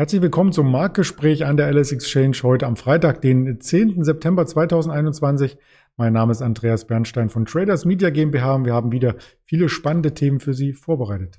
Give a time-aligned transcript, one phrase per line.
[0.00, 4.02] Herzlich willkommen zum Marktgespräch an der LS Exchange heute am Freitag, den 10.
[4.02, 5.58] September 2021.
[5.98, 10.14] Mein Name ist Andreas Bernstein von Traders Media GmbH und wir haben wieder viele spannende
[10.14, 11.36] Themen für Sie vorbereitet.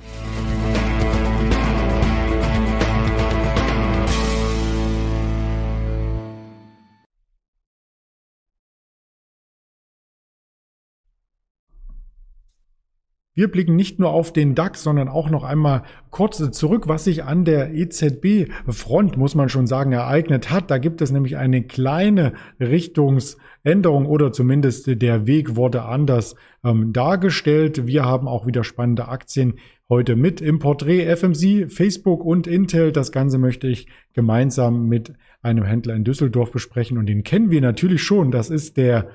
[13.41, 15.81] Wir blicken nicht nur auf den DAX, sondern auch noch einmal
[16.11, 20.69] kurz zurück, was sich an der EZB-Front, muss man schon sagen, ereignet hat.
[20.69, 27.87] Da gibt es nämlich eine kleine Richtungsänderung oder zumindest der Weg wurde anders ähm, dargestellt.
[27.87, 29.55] Wir haben auch wieder spannende Aktien
[29.89, 32.91] heute mit im Porträt FMC, Facebook und Intel.
[32.91, 37.61] Das Ganze möchte ich gemeinsam mit einem Händler in Düsseldorf besprechen und den kennen wir
[37.61, 38.29] natürlich schon.
[38.29, 39.09] Das ist der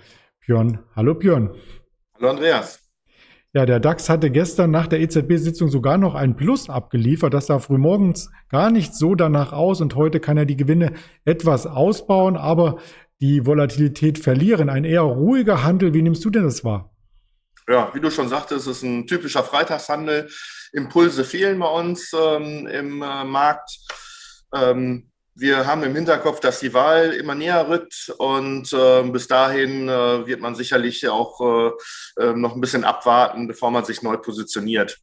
[0.44, 0.80] Björn.
[0.96, 1.54] Hallo Björn.
[2.16, 2.85] Hallo Andreas.
[3.56, 7.32] Ja, der DAX hatte gestern nach der EZB-Sitzung sogar noch ein Plus abgeliefert.
[7.32, 10.92] Das sah frühmorgens gar nicht so danach aus und heute kann er die Gewinne
[11.24, 12.76] etwas ausbauen, aber
[13.22, 14.68] die Volatilität verlieren.
[14.68, 15.94] Ein eher ruhiger Handel.
[15.94, 16.94] Wie nimmst du denn das wahr?
[17.66, 20.28] Ja, wie du schon sagtest, es ist ein typischer Freitagshandel.
[20.74, 23.70] Impulse fehlen bei uns ähm, im äh, Markt.
[24.54, 29.86] Ähm, wir haben im Hinterkopf, dass die Wahl immer näher rückt und äh, bis dahin
[29.86, 34.16] äh, wird man sicherlich auch äh, äh noch ein bisschen abwarten, bevor man sich neu
[34.16, 34.98] positioniert.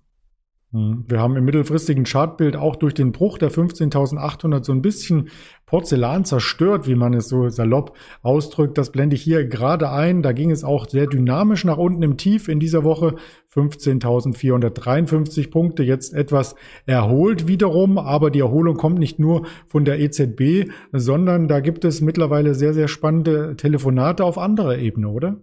[0.74, 1.06] Hm.
[1.08, 5.30] Wir haben im mittelfristigen Chartbild auch durch den Bruch der 15.800 so ein bisschen
[5.68, 8.80] Porzellan zerstört, wie man es so salopp ausdrückt.
[8.80, 10.24] Das blende ich hier gerade ein.
[10.24, 13.16] Da ging es auch sehr dynamisch nach unten im Tief in dieser Woche.
[13.54, 16.56] 15.453 Punkte, jetzt etwas
[16.88, 22.02] erholt wiederum, aber die Erholung kommt nicht nur von der EZB, sondern da gibt es
[22.02, 25.38] mittlerweile sehr, sehr spannende Telefonate auf anderer Ebene, oder?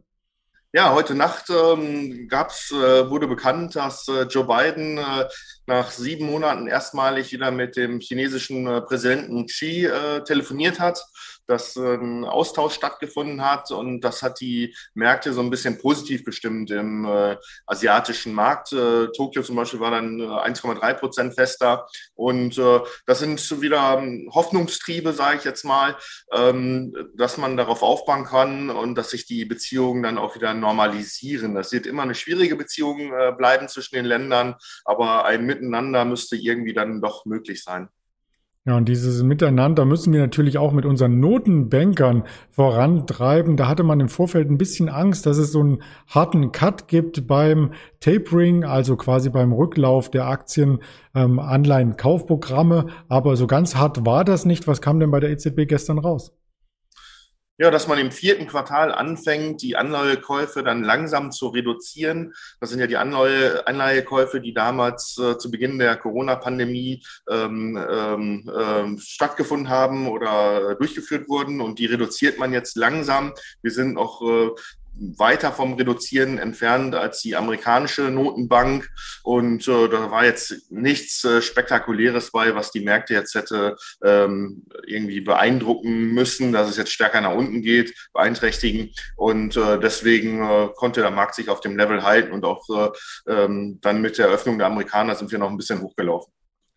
[0.73, 5.29] Ja, heute Nacht ähm, gab's, äh, wurde bekannt, dass äh, Joe Biden äh,
[5.67, 11.05] nach sieben Monaten erstmalig wieder mit dem chinesischen äh, Präsidenten Xi äh, telefoniert hat
[11.51, 16.70] dass ein Austausch stattgefunden hat und das hat die Märkte so ein bisschen positiv bestimmt
[16.70, 17.36] im äh,
[17.67, 18.73] asiatischen Markt.
[18.73, 23.98] Äh, Tokio zum Beispiel war dann 1,3 äh, Prozent fester und äh, das sind wieder
[23.98, 25.97] ähm, Hoffnungstriebe, sage ich jetzt mal,
[26.33, 31.55] ähm, dass man darauf aufbauen kann und dass sich die Beziehungen dann auch wieder normalisieren.
[31.55, 34.55] Das wird immer eine schwierige Beziehung äh, bleiben zwischen den Ländern,
[34.85, 37.89] aber ein Miteinander müsste irgendwie dann doch möglich sein.
[38.67, 43.57] Ja, und dieses Miteinander müssen wir natürlich auch mit unseren Notenbankern vorantreiben.
[43.57, 47.27] Da hatte man im Vorfeld ein bisschen Angst, dass es so einen harten Cut gibt
[47.27, 50.81] beim Tapering, also quasi beim Rücklauf der Aktien,
[51.15, 52.89] ähm, Anleihen, Kaufprogramme.
[53.09, 54.67] Aber so ganz hart war das nicht.
[54.67, 56.33] Was kam denn bei der EZB gestern raus?
[57.61, 62.33] Ja, dass man im vierten Quartal anfängt, die Anleihekäufe dann langsam zu reduzieren.
[62.59, 68.51] Das sind ja die Anleihe, Anleihekäufe, die damals äh, zu Beginn der Corona-Pandemie ähm, ähm,
[68.59, 71.61] ähm, stattgefunden haben oder durchgeführt wurden.
[71.61, 73.35] Und die reduziert man jetzt langsam.
[73.61, 74.53] Wir sind auch äh,
[75.16, 78.88] weiter vom Reduzieren entfernt als die amerikanische Notenbank.
[79.22, 84.66] Und äh, da war jetzt nichts äh, Spektakuläres bei, was die Märkte jetzt hätte ähm,
[84.86, 88.90] irgendwie beeindrucken müssen, dass es jetzt stärker nach unten geht, beeinträchtigen.
[89.16, 93.32] Und äh, deswegen äh, konnte der Markt sich auf dem Level halten und auch äh,
[93.32, 96.32] ähm, dann mit der Eröffnung der Amerikaner sind wir noch ein bisschen hochgelaufen.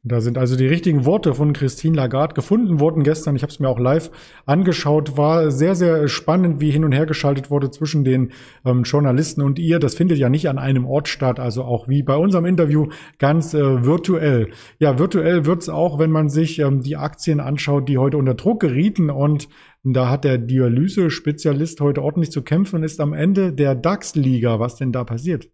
[0.06, 3.38] Da sind also die richtigen Worte von Christine Lagarde gefunden worden gestern.
[3.38, 4.12] Ich habe es mir auch live
[4.46, 5.16] angeschaut.
[5.16, 8.34] War sehr, sehr spannend, wie hin und her geschaltet wurde zwischen den
[8.66, 9.80] ähm, Journalisten und ihr.
[9.80, 13.54] Das findet ja nicht an einem Ort statt, also auch wie bei unserem Interview ganz
[13.54, 14.50] äh, virtuell.
[14.78, 18.60] Ja, virtuell wird's auch, wenn man sich ähm, die Aktien anschaut, die heute unter Druck
[18.60, 19.10] gerieten.
[19.10, 19.48] Und
[19.86, 24.60] da hat der Dialyse-Spezialist heute ordentlich zu kämpfen und ist am Ende der DAX-Liga.
[24.60, 25.48] Was denn da passiert?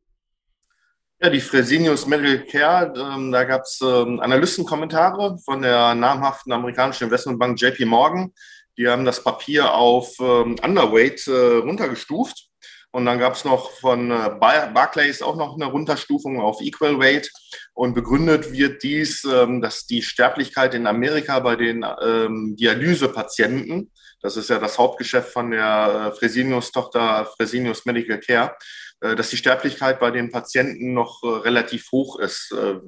[1.21, 7.03] Ja, die Fresenius Medical Care, ähm, da gab es ähm, Analystenkommentare von der namhaften amerikanischen
[7.03, 8.31] Investmentbank JP Morgan.
[8.77, 12.47] Die haben das Papier auf ähm, Underweight äh, runtergestuft.
[12.91, 17.29] Und dann gab es noch von äh, Barclays auch noch eine Runterstufung auf Equal Weight.
[17.73, 23.91] Und begründet wird dies, ähm, dass die Sterblichkeit in Amerika bei den ähm, Dialysepatienten,
[24.21, 28.55] das ist ja das Hauptgeschäft von der äh, Fresenius-Tochter Fresenius Medical Care,
[28.99, 32.51] dass die Sterblichkeit bei den Patienten noch äh, relativ hoch ist.
[32.51, 32.79] Äh,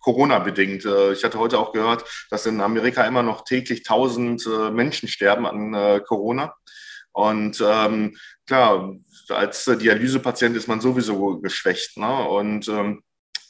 [0.00, 0.84] Corona-bedingt.
[1.12, 6.02] Ich hatte heute auch gehört, dass in Amerika immer noch täglich 1000 Menschen sterben an
[6.04, 6.54] Corona.
[7.12, 8.16] Und ähm,
[8.46, 8.96] klar,
[9.28, 11.98] als Dialysepatient ist man sowieso geschwächt.
[11.98, 12.28] Ne?
[12.28, 13.02] Und ähm,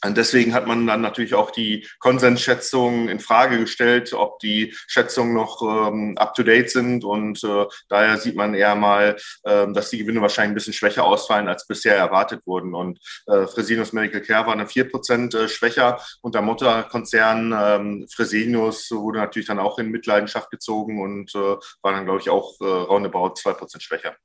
[0.03, 5.33] Und deswegen hat man dann natürlich auch die Konsensschätzungen in Frage gestellt, ob die Schätzungen
[5.33, 7.03] noch ähm, up-to-date sind.
[7.03, 11.05] Und äh, daher sieht man eher mal, äh, dass die Gewinne wahrscheinlich ein bisschen schwächer
[11.05, 12.75] ausfallen, als bisher erwartet wurden.
[12.75, 15.99] Und äh, Fresenius Medical Care war dann vier Prozent äh, schwächer.
[16.21, 21.93] Und der Mutterkonzern ähm, Fresenius wurde natürlich dann auch in Mitleidenschaft gezogen und äh, war
[21.93, 24.15] dann, glaube ich, auch äh, roundabout zwei Prozent schwächer.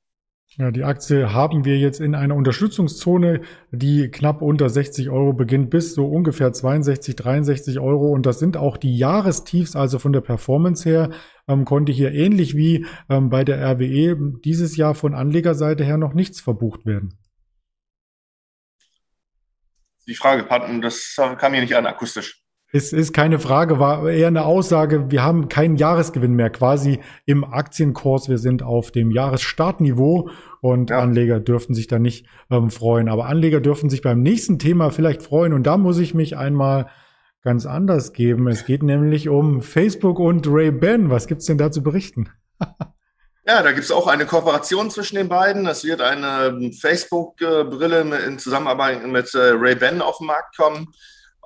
[0.60, 5.70] Ja, die Aktie haben wir jetzt in einer Unterstützungszone, die knapp unter 60 Euro beginnt,
[5.70, 8.08] bis so ungefähr 62, 63 Euro.
[8.08, 11.10] Und das sind auch die Jahrestiefs, also von der Performance her,
[11.46, 16.12] ähm, konnte hier ähnlich wie ähm, bei der RWE dieses Jahr von Anlegerseite her noch
[16.12, 17.16] nichts verbucht werden.
[20.08, 22.47] Die Frage, Patten, das kam hier nicht an akustisch.
[22.70, 27.42] Es ist keine Frage, war eher eine Aussage, wir haben keinen Jahresgewinn mehr, quasi im
[27.42, 28.28] Aktienkurs.
[28.28, 30.28] Wir sind auf dem Jahresstartniveau
[30.60, 30.98] und ja.
[30.98, 33.08] Anleger dürften sich da nicht ähm, freuen.
[33.08, 35.54] Aber Anleger dürfen sich beim nächsten Thema vielleicht freuen.
[35.54, 36.90] Und da muss ich mich einmal
[37.42, 38.46] ganz anders geben.
[38.48, 41.08] Es geht nämlich um Facebook und Ray-Ban.
[41.08, 42.30] Was gibt's denn da zu berichten?
[43.46, 45.66] Ja, da gibt es auch eine Kooperation zwischen den beiden.
[45.66, 50.88] Es wird eine Facebook-Brille in Zusammenarbeit mit äh, Ray-Ban auf den Markt kommen.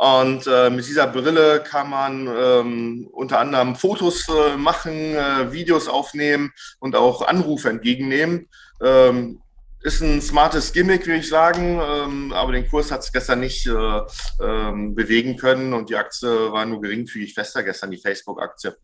[0.02, 5.86] Und äh, mit dieser Brille kann man ähm, unter anderem Fotos äh, machen, äh, Videos
[5.86, 8.48] aufnehmen und auch Anrufe entgegennehmen.
[8.82, 9.40] Ähm,
[9.82, 13.64] ist ein smartes Gimmick, würde ich sagen, ähm, aber den Kurs hat es gestern nicht
[13.68, 14.00] äh,
[14.40, 18.76] ähm, bewegen können und die Aktie war nur geringfügig fester gestern, die Facebook-Aktie.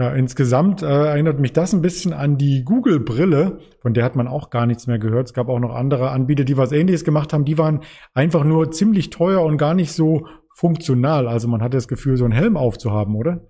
[0.00, 4.28] Ja, insgesamt äh, erinnert mich das ein bisschen an die Google-Brille, von der hat man
[4.28, 5.26] auch gar nichts mehr gehört.
[5.26, 7.44] Es gab auch noch andere Anbieter, die was ähnliches gemacht haben.
[7.44, 10.26] Die waren einfach nur ziemlich teuer und gar nicht so
[10.56, 11.28] funktional.
[11.28, 13.46] Also man hatte das Gefühl, so einen Helm aufzuhaben, oder?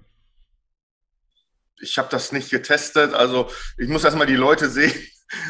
[1.80, 3.14] Ich habe das nicht getestet.
[3.14, 3.46] Also
[3.78, 4.92] ich muss erstmal die Leute sehen,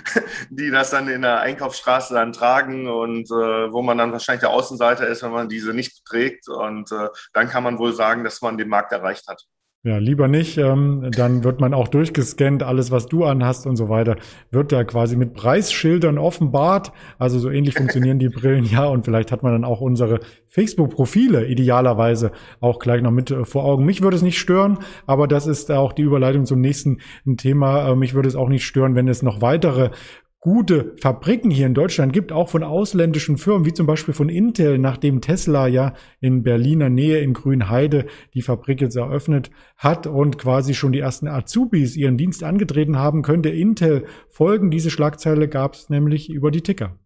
[0.50, 4.50] die das dann in der Einkaufsstraße dann tragen und äh, wo man dann wahrscheinlich der
[4.50, 6.46] Außenseiter ist, wenn man diese nicht trägt.
[6.46, 9.46] Und äh, dann kann man wohl sagen, dass man den Markt erreicht hat.
[9.82, 10.58] Ja, lieber nicht.
[10.58, 14.16] Ähm, dann wird man auch durchgescannt, alles, was du anhast und so weiter,
[14.50, 16.92] wird da quasi mit Preisschildern offenbart.
[17.18, 18.84] Also so ähnlich funktionieren die Brillen, ja.
[18.84, 23.64] Und vielleicht hat man dann auch unsere Facebook-Profile idealerweise auch gleich noch mit äh, vor
[23.64, 23.86] Augen.
[23.86, 26.98] Mich würde es nicht stören, aber das ist auch die Überleitung zum nächsten
[27.38, 27.88] Thema.
[27.88, 29.92] Äh, mich würde es auch nicht stören, wenn es noch weitere
[30.40, 34.78] gute Fabriken hier in Deutschland gibt, auch von ausländischen Firmen, wie zum Beispiel von Intel,
[34.78, 40.74] nachdem Tesla ja in Berliner Nähe in Grünheide die Fabrik jetzt eröffnet hat und quasi
[40.74, 44.70] schon die ersten Azubis ihren Dienst angetreten haben, könnte Intel folgen.
[44.70, 46.96] Diese Schlagzeile gab es nämlich über die Ticker.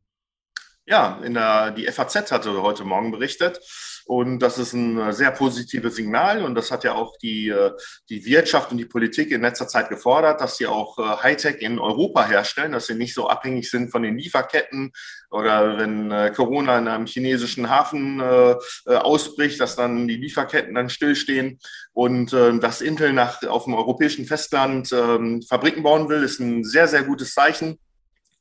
[0.87, 3.59] Ja, in der, die FAZ hatte heute Morgen berichtet.
[4.07, 6.45] Und das ist ein äh, sehr positives Signal.
[6.45, 7.73] Und das hat ja auch die, äh,
[8.11, 11.79] die Wirtschaft und die Politik in letzter Zeit gefordert, dass sie auch äh, Hightech in
[11.79, 14.93] Europa herstellen, dass sie nicht so abhängig sind von den Lieferketten
[15.31, 18.21] oder wenn Corona in einem chinesischen Hafen
[18.87, 21.59] ausbricht, dass dann die Lieferketten dann stillstehen.
[21.93, 26.87] Und dass Intel nach, auf dem europäischen Festland ähm, Fabriken bauen will, ist ein sehr,
[26.87, 27.81] sehr gutes Zeichen.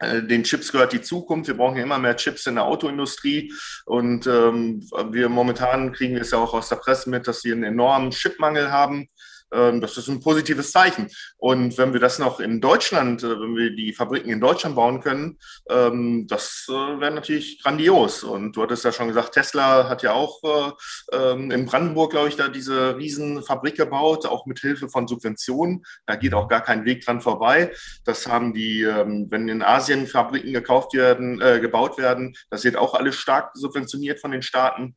[0.03, 1.47] Äh, den Chips gehört die Zukunft.
[1.47, 3.53] Wir brauchen ja immer mehr Chips in der Autoindustrie.
[3.85, 7.51] Und ähm, wir momentan kriegen wir es ja auch aus der Presse mit, dass sie
[7.51, 9.07] einen enormen Chipmangel haben.
[9.53, 11.09] Ähm, das ist ein positives Zeichen.
[11.37, 14.99] Und wenn wir das noch in Deutschland, äh, wenn wir die Fabriken in Deutschland bauen
[14.99, 15.37] können,
[15.69, 18.23] ähm, das äh, wäre natürlich grandios.
[18.23, 22.29] Und du hattest ja schon gesagt, Tesla hat ja auch äh, ähm, in Brandenburg, glaube
[22.29, 25.83] ich, da diese Riesenfabrik gebaut, auch mit Hilfe von Subventionen.
[26.05, 27.71] Da geht auch gar kein Weg dran vorbei.
[28.05, 33.15] Das haben die, wenn in Asien Fabriken gekauft werden, gebaut werden, das wird auch alles
[33.15, 34.95] stark subventioniert von den Staaten.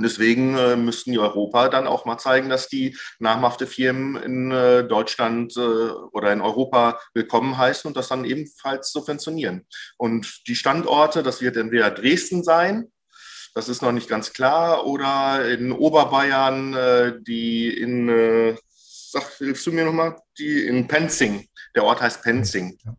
[0.00, 4.84] Deswegen äh, müssten die Europa dann auch mal zeigen, dass die namhafte Firmen in äh,
[4.84, 9.66] Deutschland äh, oder in Europa willkommen heißen und das dann ebenfalls subventionieren.
[9.98, 12.90] Und die Standorte, das wird entweder Dresden sein,
[13.54, 19.66] das ist noch nicht ganz klar, oder in Oberbayern, äh, die in, äh, sag, hilfst
[19.66, 22.78] du mir nochmal, die in Penzing, der Ort heißt Penzing.
[22.84, 22.96] Ja.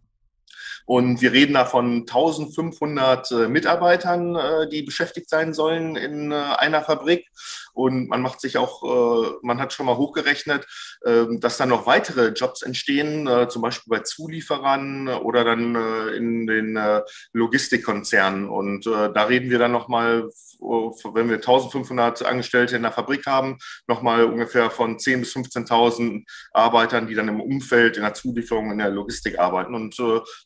[0.85, 6.35] Und wir reden da von 1500 äh, Mitarbeitern, äh, die beschäftigt sein sollen in äh,
[6.35, 7.27] einer Fabrik.
[7.73, 10.65] Und man macht sich auch, äh, man hat schon mal hochgerechnet,
[11.01, 16.15] äh, dass dann noch weitere Jobs entstehen, äh, zum Beispiel bei Zulieferern oder dann äh,
[16.15, 17.01] in den äh,
[17.33, 18.47] Logistikkonzernen.
[18.47, 24.25] Und da reden wir dann nochmal, wenn wir 1500 Angestellte in der Fabrik haben, nochmal
[24.25, 28.89] ungefähr von 10.000 bis 15.000 Arbeitern, die dann im Umfeld, in der Zulieferung, in der
[28.89, 29.73] Logistik arbeiten.
[29.73, 29.97] Und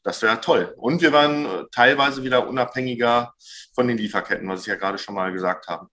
[0.03, 0.73] das wäre toll.
[0.77, 3.33] Und wir waren teilweise wieder unabhängiger
[3.75, 5.87] von den Lieferketten, was ich ja gerade schon mal gesagt habe.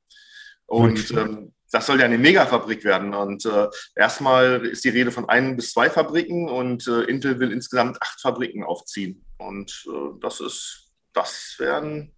[0.66, 3.14] Und ähm, das soll ja eine Megafabrik werden.
[3.14, 7.52] Und äh, erstmal ist die Rede von ein bis zwei Fabriken und äh, Intel will
[7.52, 9.24] insgesamt acht Fabriken aufziehen.
[9.38, 12.14] Und äh, das ist, das wären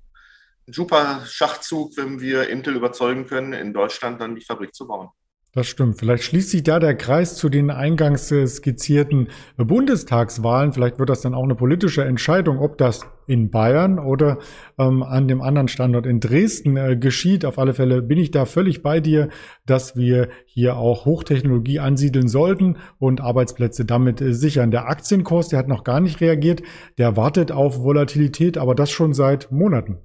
[0.69, 5.09] ein super Schachzug, wenn wir Intel überzeugen können, in Deutschland dann die Fabrik zu bauen.
[5.57, 5.99] Das stimmt.
[5.99, 10.75] Vielleicht schließt sich da der Kreis zu den eingangs skizzierten Bundestagswahlen.
[10.75, 14.37] Vielleicht wird das dann auch eine politische Entscheidung, ob das in Bayern oder
[14.77, 17.47] ähm, an dem anderen Standort in Dresden äh, geschieht.
[17.47, 19.31] Auf alle Fälle bin ich da völlig bei dir,
[19.65, 24.71] dass wir hier auch Hochtechnologie ansiedeln sollten und Arbeitsplätze damit äh, sichern.
[24.71, 26.61] Der Aktienkurs, der hat noch gar nicht reagiert.
[26.99, 29.97] Der wartet auf Volatilität, aber das schon seit Monaten.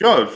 [0.00, 0.26] Ja,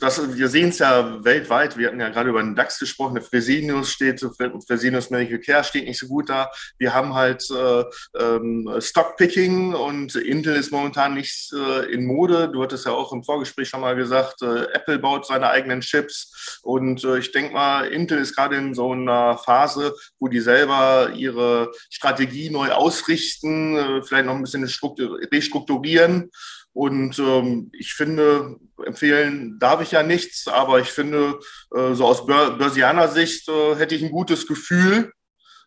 [0.00, 1.76] das, wir sehen es ja weltweit.
[1.76, 3.14] Wir hatten ja gerade über den DAX gesprochen.
[3.14, 4.20] Der Fresenius steht,
[4.66, 6.50] Fresenius Medical Care steht nicht so gut da.
[6.78, 7.84] Wir haben halt äh,
[8.18, 12.48] ähm, Stockpicking und Intel ist momentan nicht äh, in Mode.
[12.48, 16.60] Du hattest ja auch im Vorgespräch schon mal gesagt, äh, Apple baut seine eigenen Chips.
[16.62, 21.12] Und äh, ich denke mal, Intel ist gerade in so einer Phase, wo die selber
[21.14, 26.30] ihre Strategie neu ausrichten, äh, vielleicht noch ein bisschen restrukturieren.
[26.74, 31.38] Und ähm, ich finde, empfehlen darf ich ja nichts, aber ich finde,
[31.74, 35.12] äh, so aus Börsianer Sicht äh, hätte ich ein gutes Gefühl,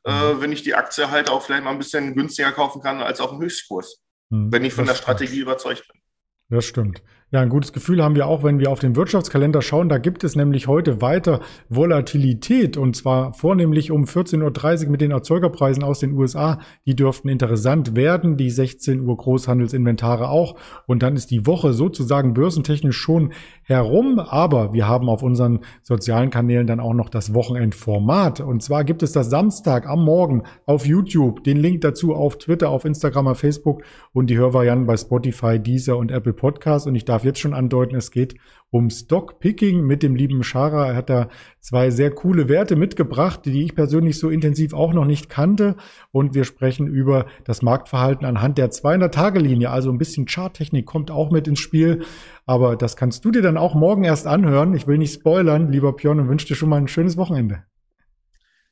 [0.03, 0.41] äh, mhm.
[0.41, 3.29] wenn ich die Aktie halt auch vielleicht mal ein bisschen günstiger kaufen kann als auf
[3.29, 6.01] dem Höchstkurs, mhm, wenn ich von der Strategie überzeugt bin.
[6.49, 7.01] Das stimmt.
[7.31, 9.89] Ja, ein gutes Gefühl haben wir auch, wenn wir auf den Wirtschaftskalender schauen.
[9.89, 11.39] Da gibt es nämlich heute weiter
[11.69, 16.59] Volatilität und zwar vornehmlich um 14.30 Uhr mit den Erzeugerpreisen aus den USA.
[16.85, 20.55] Die dürften interessant werden, die 16 Uhr Großhandelsinventare auch.
[20.85, 24.19] Und dann ist die Woche sozusagen börsentechnisch schon herum.
[24.19, 28.39] Aber wir haben auf unseren sozialen Kanälen dann auch noch das Wochenendformat.
[28.39, 31.43] Und zwar gibt es das Samstag am Morgen auf YouTube.
[31.43, 33.81] Den Link dazu auf Twitter, auf Instagram, auf Facebook
[34.13, 36.87] und die Hörvarianten bei Spotify, Deezer und Apple Podcasts.
[36.87, 38.35] Und ich darf jetzt schon andeuten, es geht
[38.71, 40.89] um Stockpicking mit dem lieben Schara.
[40.89, 41.29] Er hat da
[41.61, 45.77] zwei sehr coole Werte mitgebracht, die ich persönlich so intensiv auch noch nicht kannte.
[46.11, 49.69] Und wir sprechen über das Marktverhalten anhand der 200-Tage-Linie.
[49.69, 52.03] Also ein bisschen Charttechnik kommt auch mit ins Spiel.
[52.45, 54.75] Aber das kannst du dir dann auch morgen erst anhören.
[54.75, 57.63] Ich will nicht spoilern, lieber Björn, und wünsche dir schon mal ein schönes Wochenende.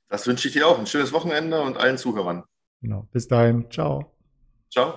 [0.10, 0.78] Das wünsche ich dir auch.
[0.78, 2.44] Ein schönes Wochenende und allen Zuhörern.
[2.82, 3.08] Genau.
[3.14, 3.72] Bis dahin.
[3.72, 4.14] Ciao.
[4.70, 4.96] Ciao.